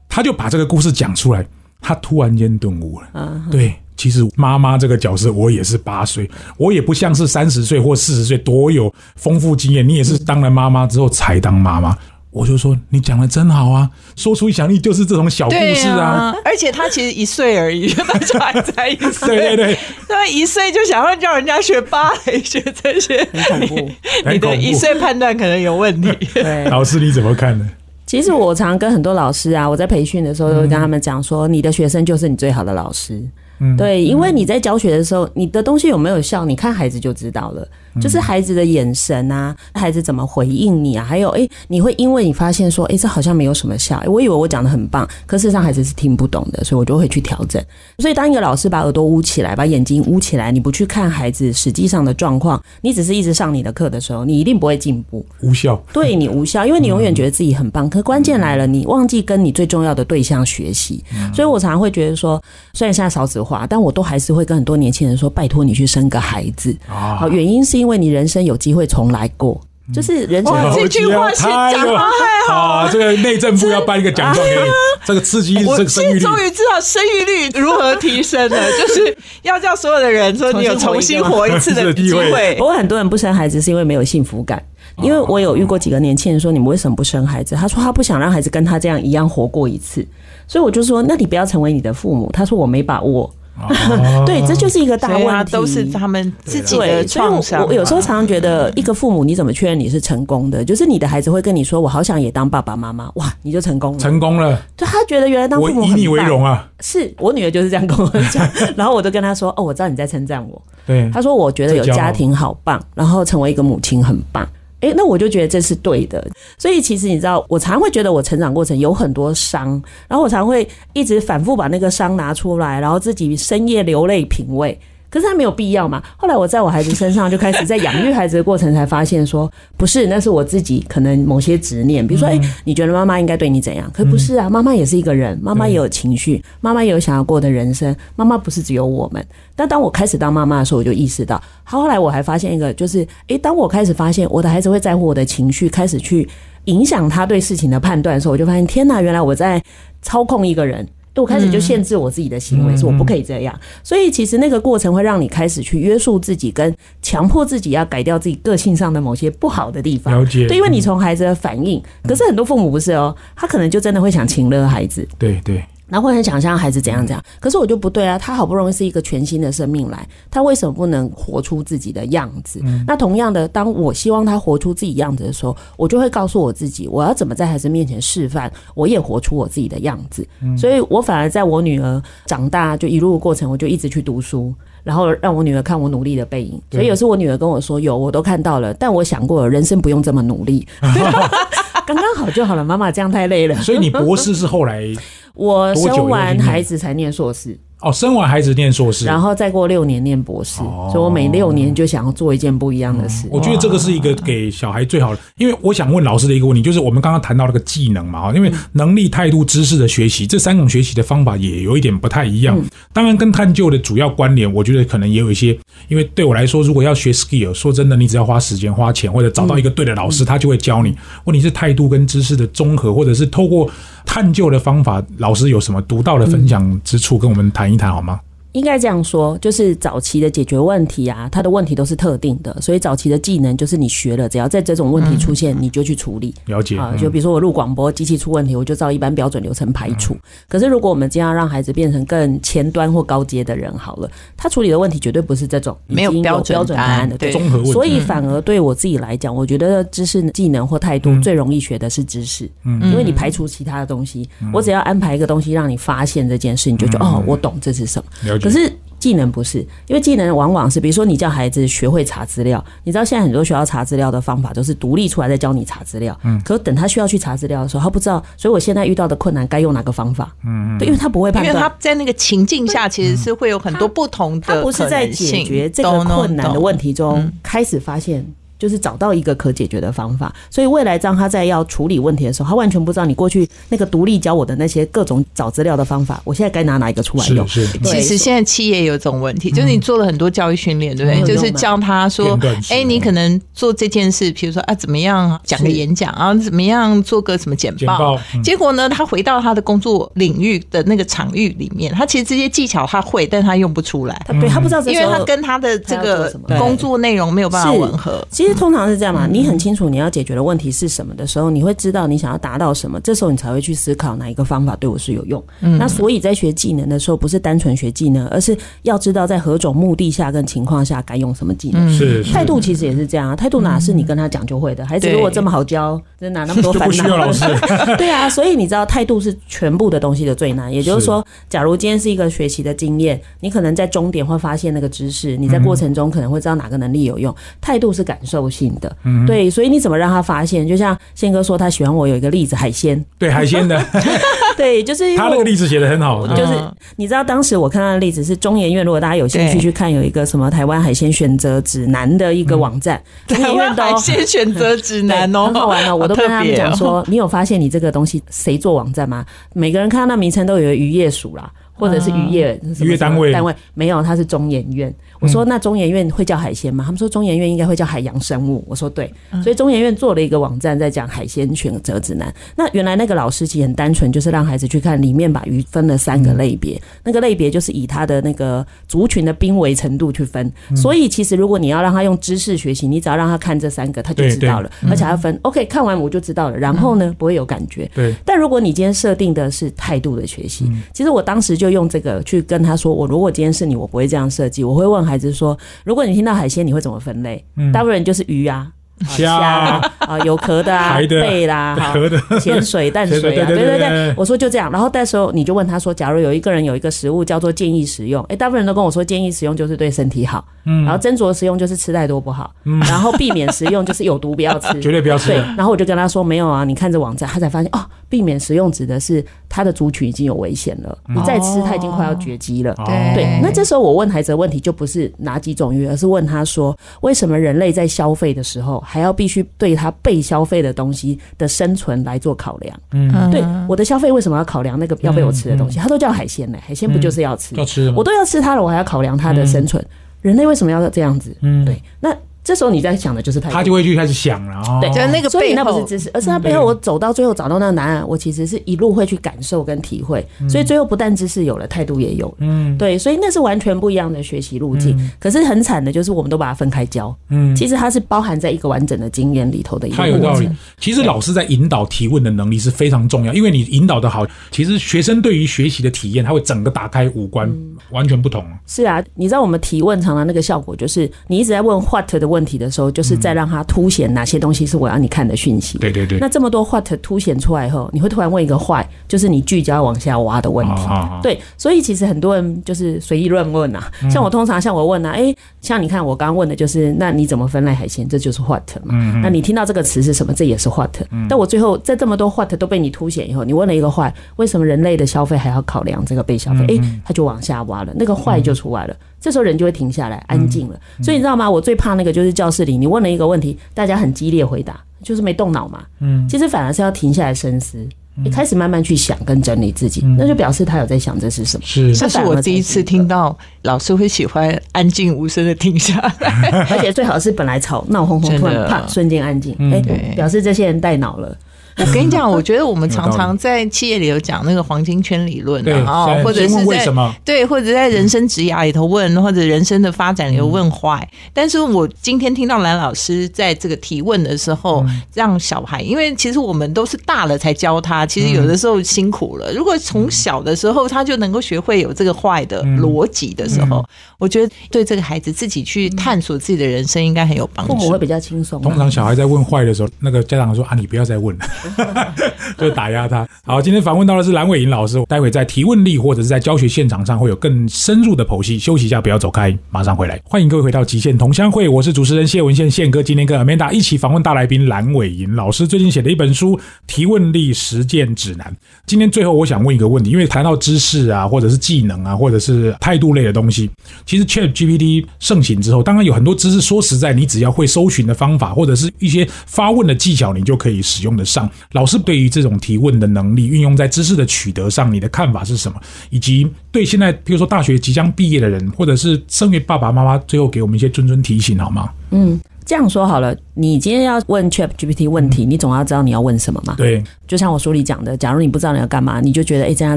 [0.08, 1.44] 他就把这个故事讲出来，
[1.80, 3.08] 他突然间顿悟了。
[3.50, 9.86] 对，其实妈妈这个角色，我也是八岁，我也不像是三十岁或四十岁多有丰富经验。
[9.86, 11.96] 你也是当了妈妈之后才当妈妈。
[12.36, 16.34] 我就说你讲的真好啊，说出想力就是这种小故事啊。
[16.44, 19.28] 而且他其实一岁而已， 他就还在一岁。
[19.28, 23.90] 对对对，他一岁就想要叫人家学芭蕾，学这些，很恐怖。
[24.30, 26.12] 你的一岁判断可能有问题。
[26.34, 27.66] 对，老师你怎么看呢？
[28.04, 33.18] 其实我常跟很多老师啊，我在培训的时候都会跟他们讲说，你的学生就是你最好的老师。
[33.60, 37.66] 嗯，对，因为你在教学的时候，你的东西有没有效，你看孩子就知道了。
[38.00, 41.04] 就是孩子的眼神啊，孩子怎么回应你啊？
[41.04, 47.62] 还有，哎，你会因为你发现说，哎，这好像没有什么效，我以为我讲的很棒，可事实上孩子是听不懂的，所以我就会去调整。
[47.98, 55.80] 所以，当一个老师把耳朵捂起来，把眼睛捂起来，你不去看孩子实际上的状况，你只是一直上你的课的时候，你一定不会进步，无效。
[55.92, 61.04] 对你无效，因为你永远觉得自己很棒，可关键来了，你忘记跟你最重要的对象学习。
[61.34, 67.16] 所以我常常会觉得说，虽然现在少子化，但我都还是会跟很多年轻人说，拜托你去生个孩子啊。
[67.16, 68.54] 好，原因是因为你人生有。
[68.56, 69.60] 机会重来过，
[69.94, 72.88] 就是人生这句话是讲的太好。
[72.90, 74.68] 这个内政部要颁一个奖状给你，
[75.04, 76.18] 这个刺激这个生育率。
[76.18, 82.56] 终于知道生育率如何提升了，就是要叫所有的人说你有重新活一次的 机会。
[82.58, 84.60] 不过很多人不生孩子是因为没有幸福感，
[85.02, 87.54] 因为我有遇过几个年轻人说你们为什么不生孩子？
[87.54, 90.04] 他说他不想让孩子跟他这样一样活过一次，
[90.48, 92.28] 所以我就说那你不要成为你的父母。
[92.32, 93.32] 他说我没把握。
[94.26, 97.66] 对，这就是一个大问题，都是他们自己的创伤。
[97.66, 100.64] 我有时候常常觉得，一个父母你怎么确认你是成功的？
[100.64, 104.60] 就是你的孩子会跟你说：“我好想也当爸爸妈妈。”哇，你就成功了，成功了。
[104.76, 106.68] 就他觉得原来当父母以你为荣啊！
[106.80, 114.46] 是我女儿就是这样跟我讲，然后我就跟她说：“哦，我知道你在称赞我。”对，她说：“我觉得有家庭好棒，然后成为一个母亲很棒。”
[114.80, 116.26] 哎，那我就觉得这是对的。
[116.58, 124.78] 所以其实你知道，我常会觉得我成长过程有很多伤，然后我常会一直反复把那个伤拿出来，然后自己深夜流泪品味。
[125.16, 126.02] 可是他没有必要嘛？
[126.18, 132.06] 后来我在我孩子身上就开始在养育孩子的过程，才发现说 不是，那是我自己可能某些执念。
[132.06, 133.90] 比如说，哎，你觉得妈妈应该对你怎样？
[133.94, 137.96] 可不是啊，妈妈也是一个人，妈妈也有情绪，妈妈也有想要过的人生。
[138.14, 139.26] 妈妈不是只有我们。
[139.54, 146.28] 但当我开始当妈妈的时候，我就意识到，后来我还发现一个，就是哎，当我开始发现我的孩子会在乎我的情绪，开始去
[146.66, 149.62] 影响他对事情的判断的时候，我就发现天哪，原来我在
[150.02, 150.86] 操控一个人。
[151.22, 153.58] 我开始就限制我自己的行为，说我不可以这样。
[153.82, 160.12] 所以其实那个过程会让你开始去约束自己，跟强迫自己要改掉自己个性上的某些不好的地方。
[160.12, 165.06] 了解，对，因为你从孩子的反应，可是很多父母不是哦，他可能就真的会想请了孩子。
[165.18, 165.64] 对对。
[165.88, 168.18] 然后会很想象孩子怎样怎样，可是我就不对啊！
[168.18, 172.60] 他好不容易是一个全新的生命来，他为什么不能活出自己的样子？
[172.86, 180.26] 那同样的，当我希望他活出自己样子的时候，我就会告诉我自己，我要怎么在孩子面前示范，我也活出我自己的样子。
[180.56, 184.52] 所以我反而在我女儿长大就一路过程，我就一直去读书，
[184.86, 186.62] 然后让我女儿看我努力的背影。
[186.70, 190.64] 所以有时候我女儿跟我说：“有，我都看到了。”但我想过，人生不用这么努力，
[191.84, 192.62] 刚刚好就好了。
[192.62, 193.56] 妈妈这样太累了。
[193.56, 194.84] 所以你博士是后来。
[195.34, 197.58] 我生完孩子才念硕士。
[197.80, 200.56] 哦，生完孩子念硕士，然后再过六年念博士，
[200.90, 203.28] 所以我每六年就想要做一件不一样的事。
[203.30, 212.58] 我觉得这个是一个给小孩最好的，因为我想问老师的一个问题，就是我们刚刚谈到那个技能嘛，哈，因为能力、态度、知识的学习这三种学习的方法也有一点不太一样。
[212.94, 215.56] 当然，跟探究的主要关联，我觉得可能也有一些，
[215.88, 220.96] 因为对我来说，如果要学 skill，说真的，你只要花时间、花钱，或者找到一个对的老师，他就会教你。
[221.24, 223.68] 问题是态度跟知识的综合，或者是透过
[224.06, 228.18] 探究的方法，老师有什么独到的分享之处，跟我们谈一谈好吗？
[228.56, 236.34] 应该这样说，就是早期的解决问题啊，它的问题都是特定的，所以早期的技能就是你学了，只要在这种问题出现，你就去处理。
[236.46, 240.16] 了解啊，就比如说我录广播，机器出问题，我就照一般标准流程排除。
[240.48, 247.72] 可是如果我们今天要让孩子变成更前端或高阶的人，好了，他处理的问题绝对不是这种没有标准答案的综合问题。
[247.72, 258.08] 所以反而对我自己来讲，我觉得知识、技能或态度最容易学的是知识，嗯，因为你排除其他的东西，我只要安排一个东西让你发现这件事，你就觉得哦，我懂这是什么。
[258.48, 258.72] 可是。
[258.98, 278.26] 技能不是，因为技能往往是，比如说你叫孩子学会查资料，你知道现在很多学校查资料的方法都是独立出来再教你查资料，嗯，可等他需要去查资料的时候，他不知道，所以我现在遇到的困难该用哪个方法，嗯因为他不会判断，因为他在那个情境下其实是会有很多不同的，他不是在解决这个困难的问题中开始发现
[278.58, 280.34] 就是找到一个可解决的方法。
[280.50, 287.46] 所以未来当他在要处理问题的时候，他完全不知道你过去那个独立教我的那些各种找资料的方法，我现在该拿哪一个出来用？
[287.46, 291.22] 是是，其实现在企业有这种问题，就是你做了很多教育训练，对不对？
[291.22, 292.38] 嗯就是教他说
[292.70, 308.26] 哎，你可能做这件事，比如说啊，怎么样讲个演讲啊，怎么样做个什么简简报嗯结果呢，他回到他的工作领域的那个场域里面，他其实这些技巧他会，但他用不出来，他对他不知道因为他跟他的这个工作内容没有办法吻合。
[308.46, 315.42] 其实通常是这样嘛，你很清楚你要解决的问题是什么的时候，你会知道你想要达到什么，这时候你才会去思考哪一个方法对我是有用。
[315.62, 321.92] 嗯那所以在学技能的时候，不是单纯学技能，而是要知道在何种目的下跟情况下该用什么技能。
[321.92, 324.86] 是是态度其实也是这样啊，态度哪是你跟他讲就会的？
[324.86, 326.94] 孩子如果这么好教，真哪那么多就烦恼？
[326.94, 327.44] 需要老师。
[327.98, 330.72] 对啊，所以你知道态度是全部的东西的最难。
[330.72, 337.34] 也就是说，假如今天是一个学习的经验，你可能在终点会发现那个知识，你在过程中可能会知道哪个能力有用。
[337.60, 338.96] 态度是感受性的，
[339.26, 340.66] 对，所以你怎么让他发现？
[340.66, 343.82] 就像宪哥说，他喜欢我有一个例子，海鲜，对海鲜的，
[344.56, 355.94] 对，就是因为他那个例子写的很好，就是嗯你知道，当时我看到的例子是中研院，如果大家有兴趣去看，有一个什么台湾海鲜选择指南的一个网站，中台研院的哦湾海鲜选择指南哦，很好玩哦！
[355.96, 359.24] 我都跟他们讲说，你有发现你这个东西谁做网站吗？
[359.54, 363.32] 每个人看到那名称都有渔业署啦，或者是渔业什么渔业单位。
[363.32, 363.54] 单位。
[363.74, 364.92] 没有，它是中研院。
[365.20, 366.84] 我说那中研院会叫海鲜吗？
[366.84, 368.62] 他们说中研院应该会叫海洋生物。
[368.66, 369.12] 我说对，
[369.42, 372.32] 所以中研院做了一个网站在讲海鲜选择指南。
[372.54, 380.52] 那原来那个老师其实很单纯，就是让孩子去看里面把鱼分了三个类别，那个类别就是以它的那个族群的濒危程度去分。
[380.74, 387.90] 所以其实如果你要让他用知识学习，你只要让他看这三个，他就知道了，而且他分 OK 看完我就知道了，然后呢不会有感觉。
[387.94, 397.44] 对，但如果你今天设定的是态度的学习，其实我当时就用这个去跟他说，我如果今天是你，我不会这样设计，我会问孩子说，如果你听到海鲜，你会怎么分类？
[397.72, 398.56] 大部分人就是鱼啊。
[398.56, 398.72] 啊
[399.06, 399.92] 虾啊。
[399.98, 402.18] 啊，有壳的啊， 贝啦，哈 壳的。
[402.40, 422.72] 潜水、淡水啊， 对对对我说就这样，然后到时候你就问他说，假如有一个人有一个食物叫做建议食用，哎，大部分人都跟我说建议食用就是对身体好，嗯，然后斟酌食用就是吃太多不好，嗯，然后避免食用就是有毒不要吃，绝对不要吃对，然后我就跟他说没有啊，你看这网站，他才发现哦，避免食用指的是它的族群已经有危险了，你再吃它已经快要绝迹了。
[422.72, 432.80] 哦对，那这时候我问孩子的问题就不是哪几种鱼，而是问他说，为什么人类在消费的时候还要必须对他被消费的东西的生存来做考量？
[432.92, 435.78] 嗯对，我的消费为什么要考量那个要被我吃的东西？
[435.78, 437.54] 它都叫海鲜呢，海鲜不就是要吃？
[437.56, 439.84] 要吃我都要吃它了，我还要考量它的生存。
[440.22, 441.36] 人类为什么要这样子？
[441.40, 442.16] 嗯对，那
[442.46, 444.78] 这时候你在想的就是态度他就会去开始想了哦。
[444.80, 452.34] 对就是那个所以背后那不是知识，而是他背后我走到最后找到那个答案，我其实是一路会去感受跟体会，所以最后不但知识有了，态度也有了。
[452.38, 454.96] 嗯对，所以那是完全不一样的学习路径。
[455.18, 460.48] 可是很惨的就是我们都把它分开教，嗯，其实它是包含在一个完整的经验里头的一个太有道理。。
[460.78, 468.44] 其实老师在引导提问的能力是非常重要，因为你引导的好，其实学生对于学习的体验，他会整个打开五官，嗯完全不同。
[468.66, 475.78] 是啊，你知道我们提问常常那个效果，就是你一直在问 what 的问题的时候，就是在让他凸显哪些东西是我要你看的讯息。
[475.78, 480.82] 对对对，那这么多 what 凸显出来以后，你会突然问一个 why，就是你聚焦往下挖的问题。
[481.22, 483.90] 对，所以其实很多人就是随意乱问啊。
[484.10, 488.08] 像我通常像我问啊，诶，像你看我刚刚问的就是，那你怎么分类海鲜？
[488.08, 488.94] 这就是 what 嘛。
[489.20, 490.32] 那你听到这个词是什么？
[490.32, 490.96] 这也是 what。
[491.28, 496.64] 但我最后在这么多 what 都被你凸显以后，你问了一个 why，为什么人类的消费还要考量这个被消费？
[496.68, 498.96] 诶，他就往下挖了，那个 why 就出来了。
[499.20, 500.78] 这时候人就会停下来，安静了。
[501.02, 501.50] 所以你知道吗？
[501.50, 505.82] 我最怕那个就是教室里，你问了一个问题，大家很激烈回答，就是没动脑嘛。
[505.98, 507.84] 嗯，其实反而是要停下来深思，
[508.24, 511.66] 你开始慢慢去想跟整理自己，那就表示他有在想这是什么。
[511.66, 516.66] 是这是我第一次听到老师会喜欢安静无声的停下来。
[516.70, 521.36] 而且最好是本来吵闹哄哄，突然啪瞬间安静，哎、对表示这些人带脑了。
[521.84, 527.14] 我跟你讲， 我觉得我们常常在企业里有讲那个黄金圈理论对啊，或者是在什么？
[527.22, 531.06] 对，或者在人生职涯里头问，或者人生的发展里头问坏。
[531.34, 539.52] 但是我今天听到蓝老师在这个提问的时候，让小孩，因为其实我们都是大了才教他，其实有的时候辛苦了。
[539.52, 543.84] 如果从小的时候他就能够学会有这个坏的逻辑的时候，
[544.16, 547.74] 我觉得对这个孩子自己去探索自己的人生应该很有帮助。
[547.74, 548.06] 父母会。
[548.06, 548.62] 比较轻松啊。
[548.62, 551.44] 通常小孩在问坏的时候，那个家长说啊，你不要再问了，
[552.58, 553.26] 就打压他。
[553.44, 558.58] 好，今天访问到的是蓝伟莹老师，待会在提问力或者是在教学现场上会有更深入的剖析。
[558.58, 560.20] 休息一下，不要走开，马上回来。
[560.24, 563.02] 欢迎各位回到极限同乡会，我是主持人谢文宪宪哥。
[563.02, 568.46] 今天跟 Amanda 一起访问大来宾蓝伟莹老师，最近写的一本书《提问力实践指南》。
[568.86, 573.70] 今天最后，我想问一个问题，因为谈到知识啊，或者是技能啊，或者是态度类的东西，
[574.04, 581.48] 其实 Chat GPT 盛行之后，当然有很多知识，说实在，你只要会搜寻的方法，或者是一些发问的技巧，你就可以使用得上。
[581.72, 585.80] 老师对于这种提问的能力运用在知识的取得上，你的看法是什么？
[586.10, 591.90] 以及对现在，比如说大学即将毕业的人，或者是身为爸爸妈妈，最后给我们一些谆谆提醒，好吗？
[592.10, 596.74] 嗯，这样说好了，你今天要问 Chat GPT 问题，你总要知道你要问什么嘛？
[596.76, 599.96] 对，就像我书里讲的，假如你不知道你要干嘛，你就觉得哎，这样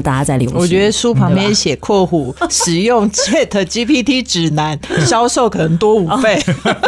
[0.00, 0.56] 大家在流行。
[0.56, 6.40] 我觉得书旁边写括弧使用 Chat GPT 指南，销售可能多五倍。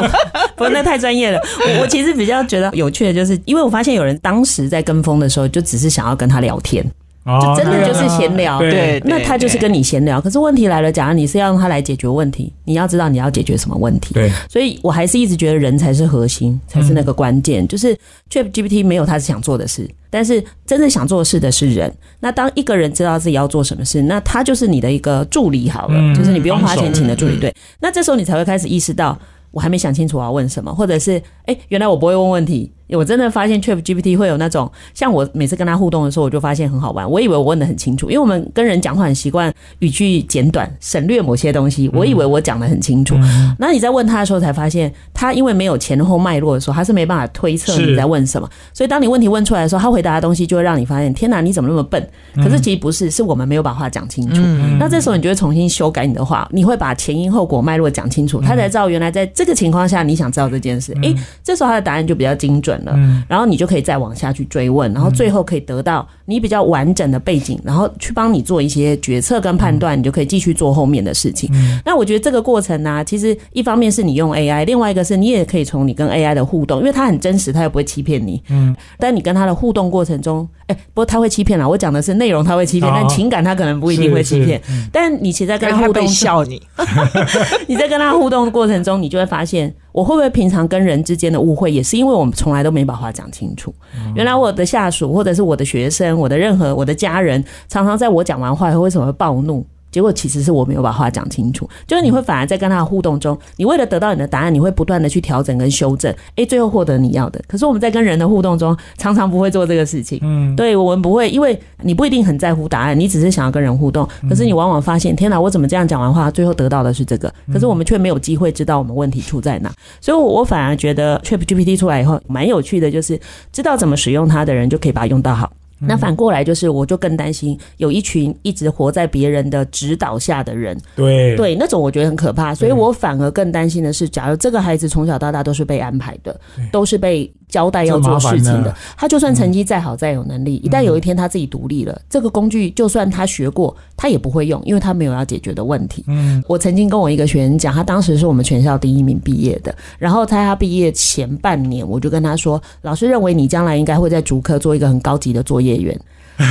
[0.54, 1.40] 不，那太专业了。
[1.58, 6.88] 我我其实比较觉得有趣的就是，因为我发现有人当时在跟风的时候，就只是想要跟他聊天。
[7.24, 10.20] 就真的就是闲聊，对，那他就是跟你闲聊。
[10.20, 14.12] 可是问题来了，假如你是要用他来解决问题，你要知道你要解决什么问题。
[14.12, 17.66] 对，所以我还是一直觉得人才是核心，才是那个关键。
[17.68, 17.96] 就是
[18.28, 21.92] Chat GPT 没有他想做的事，但是真正想做事的是人。
[22.18, 27.38] 那当一个人知道自己要做什么事，那他就是你的一个助理好了，就是你不用花钱请的助理。
[27.38, 29.16] 对，那这时候你才会开始意识到，
[29.52, 32.72] 我还没想清楚我要问什么，或者是哎，原来我不会问问题。
[32.88, 37.10] 我真的发现 Chat GPT 会有那种，像我每次跟他互动的时候，我就发现很好玩。
[37.10, 41.90] 我以为我问的很清楚，因为我们跟人讲话很习惯语句简短，省略某些东西。
[41.94, 43.16] 我以为我讲的很清楚，
[43.58, 48.48] 那你在问他的时候才发现，他因为没有前后脉络的时候，他是没办法推测你在问什么。
[48.74, 52.06] 所以当你问题问出来的时候，他回答的东西就会让你发现，天哪，你怎么那么笨？
[52.36, 54.40] 可是其实不是，是我们没有把话讲清楚。
[54.78, 60.92] 那这时候你就会重新修改你的话，你会把前因后果脉络讲清楚，他才知道原来在这个情况下你想知道这件事。
[61.02, 62.92] 诶，这时候他的答案就比较精准了。
[63.28, 71.50] 然后你就可以再往下去追问，然后最后可以得到你比较完整的背景，然后去帮你做一些决策跟判断，你就可以继续做后面的事情。
[71.84, 78.42] 那我觉得这个过程呢，其实一方面是你用 AI，另外一个是你也可以从你跟 AI 的互动，因为它很真实，它又不会欺骗你。
[78.48, 78.74] 嗯。
[78.98, 81.68] 但你跟它的互动过程中，哎，不过它会欺骗啦。
[81.68, 84.60] 我讲的是内容，它会欺骗，但情感它可能不一定会欺骗。
[84.90, 86.62] 但你其实在跟它互动笑你，
[87.68, 89.72] 你在跟它互动的过程中，你就会发现。
[89.92, 93.70] 我会不会平常跟人之间的误会，也是因为我们从来都没把话讲清楚？
[94.14, 99.66] 原来我的下属，或者是我的学生，我的任何我的家人，常常在我讲完话以后，为什么会暴怒？
[99.90, 107.38] 结果其实是我没有把话讲清楚，就是你会反而在跟他的互动中，你为了得到你的答案，你会不断的去调整跟修正，诶，最后获得你要的。
[107.46, 110.18] 可是我们在跟人的互动中，常常不会做这个事情。
[110.22, 114.08] 嗯，对我们不会，因为你不一定很在乎答案，你只是想要跟人互动。
[114.30, 117.30] 可是你往往发现，天哪，我怎么这样讲完话，最后得到的是这个？
[117.52, 119.70] 可是我们却没有机会知道我们问题出在哪。
[120.00, 123.20] 所以，我反而觉得 Chat GPT 出来以后，蛮有趣的，就是
[123.52, 125.52] 知道怎么使用它的人，就可以把它用到好。
[125.86, 132.54] 那反过来就是，我就更担心有一群一直活在别人的指导下的人，对对，那种我觉得很可怕。
[132.54, 136.40] 所以我反而更担心的是，假如这个孩子从小到大都是被安排的，
[136.70, 137.32] 都是被。
[137.52, 146.02] 交代要做事情的，他就算成绩再好再有能力，一旦有一天他自己独立了，这个工具就算他学过，他也不会用，因为他没有要解决的问题。
[146.06, 155.94] 嗯，我曾经跟我一个学员讲，他当时是我们全校第一名毕业的，然后在他毕业前半年，我就跟他说，老师认为你将来应该会在主科做一个很高级的作业员，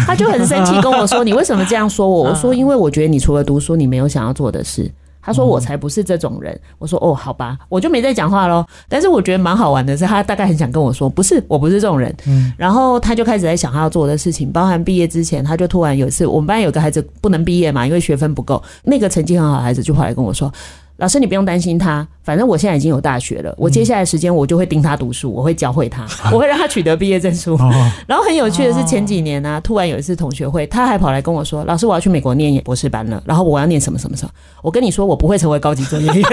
[0.06, 2.30] 他就很生气跟我说， 你为什么这样说我？
[2.30, 4.92] 我说，因为我觉得你除了读书，你没有想要做的事。
[5.22, 18.62] 他说：“我才不是这种人。”我说：“哦，好吧，我就没再讲话喽。”但是我觉得蛮好玩的是，他大概很想跟我说：“不是，我不是这种人。”嗯，然后他就开始在想他要做的事情，包含毕业之前，他就突然有一次，我们班有个孩子不能毕业嘛，因为学分不够。
[18.84, 20.52] 那个成绩很好的孩子就跑来跟我说。
[21.02, 23.52] 老师，你不用担心他，反正我现在已经有大学了。
[23.58, 27.58] 我接下来时间我就会盯他读书，我会教会他， 我会让他取得毕业证书。
[28.06, 34.32] 然后很有趣的是，前几年呢，突然有一次同学会，他还跑来跟我说：“老师，我要去美国念博士班了。”然后我要念什么什么什么。
[34.62, 36.24] 我跟你说，我不会成为高级专业员。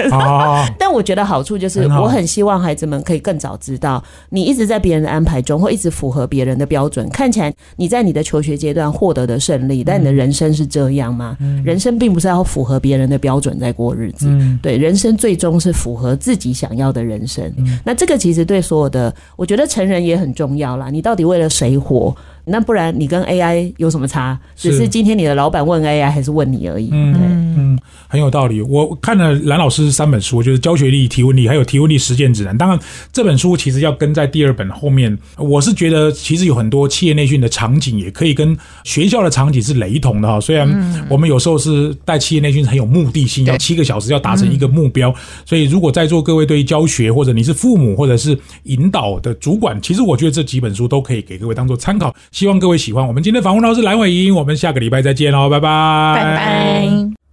[0.77, 7.09] 但我觉得好处就是，我很希望孩子们可以更早知道，你一直在别人的安排中，或一直符合别人的标准。
[7.09, 11.35] 看起来你在你的求学阶段获得的胜利，但你的人生是这样吗？
[11.65, 14.27] 人生并不是要符合别人的标准在过日子。
[14.61, 17.51] 对，人生最终是符合自己想要的人生。
[17.83, 20.89] 那这个其实对所有的，我觉得成人也很重要啦。
[20.89, 22.15] 你到底为了谁活？
[22.45, 24.39] 那不然你跟 AI 有什么差？
[24.55, 26.89] 只是今天你的老板问 AI 还是问你而已。
[26.91, 28.61] 嗯嗯，很有道理。
[28.61, 32.57] 我看了蓝老师三本书，就是教学力、提问力，还有提问力实践指南。
[32.57, 32.79] 当然，
[33.11, 35.17] 这本书其实要跟在第二本后面。
[35.37, 40.39] 我是觉得其实有很多企业内训的场景也可以跟学校的场景是雷同的哈。
[40.39, 45.13] 虽然我们有时候是带企业内训很有目的性，要七个小时要达成一个目标，
[45.45, 52.13] 所以如果在座各位对于教学或者你是父母或者是引导的主管，其实我觉得这几本书都可以给各位当做参考。
[52.31, 53.07] 希望各位喜欢。
[53.07, 56.89] 我们今天访问到是蓝伟英，我们下个礼拜再见喽，拜拜，拜拜，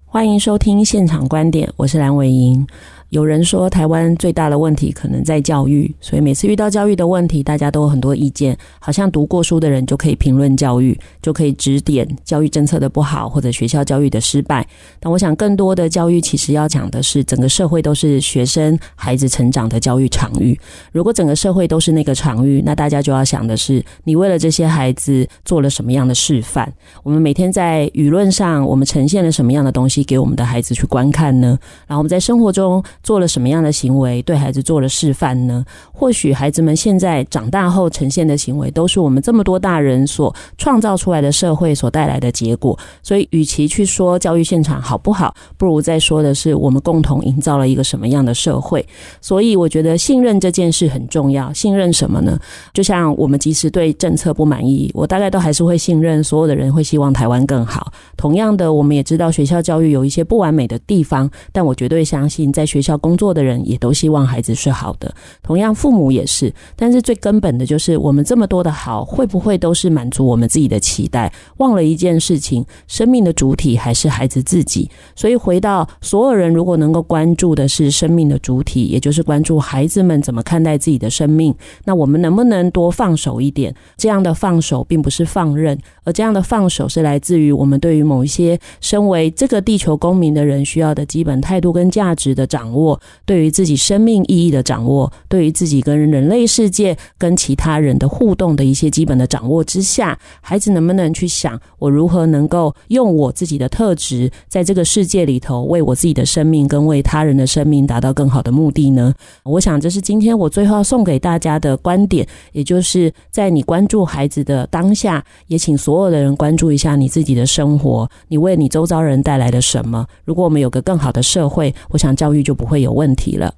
[0.06, 2.66] 欢迎收听现场观点，我是蓝伟英。
[3.10, 14.66] 有人说，台湾最大的问题可能在教育，所以每次遇到教育的问题，大家都有很多意见，好像读过书的人就可以评论教育，就可以指点教育政策的不好或者学校教育的失败。
[14.98, 20.58] 但我想，更多的教育其实要讲的是，整个社会都是学生孩子成长的教育场域。
[20.90, 26.70] 如果整个社会都是那个场域，那大家就要想的是，你为了这些孩子做了什么样的示范？
[27.04, 31.56] 我们每天在舆论上，我们呈现了什么样的东西给我们的孩子去观看呢？
[31.86, 32.82] 然后我们在生活中。
[33.02, 35.64] 做了什么样的行为，对孩子做了示范呢？
[35.92, 42.78] 或许孩子们现在长大后呈现的行为，都是我们这么多大人所创造出来的社会所带来的结果。
[43.02, 48.86] 所以，与其去说教育现场好不好，不如再说的是我们共同营造了一个什么样的社会。
[49.20, 51.52] 所以，我觉得信任这件事很重要。
[51.52, 52.38] 信任什么呢？
[52.72, 57.92] 就像我们即使对政策不满意，我大概都还是会信任所有的人会希望台湾更好。
[58.16, 62.96] 同样的，我们也知道学校教育有一些不完美的地方，但我绝对相信在学校。
[63.06, 66.52] 工作的人也都希望孩子是好的，同样父母也是。
[66.74, 71.32] 但是最根本的就是，我们这么多的好，会不会都是满足我们自己的期待？
[71.58, 74.90] 忘了一件事情，生命的主体还是孩子自己。
[75.14, 81.54] 所以回到所有人，如果能够关注的是生命的主体，也就是关注孩子们怎么看待自己的生命，
[81.84, 83.74] 那我们能不能多放手一点？
[83.96, 92.98] 这样的放手并不是放任，而这样的放手是来自于我们对于某一些身为这个地球公民的人需要的基本态度跟价值的掌握。
[93.24, 109.12] 对于自己生命意义的掌握，对于自己跟人类世界、跟其他人的互动的一些基本的掌握之下，孩子能不能去想，我如何能够用我自己的特质，在这个世界里头，为我自己的生命跟为他人的生命达到更好的目的呢？
[109.44, 117.95] 我想，这是今天我最后要送给大家的观点，也就是在你关注孩子的当下，也请所有的人关注一下你自己的生活
[118.28, 120.06] 你为你周遭人带来了什么？
[120.24, 122.76] 如果我们有个更好的社会，我想教育就不会。
[122.86, 123.56] 有问题了。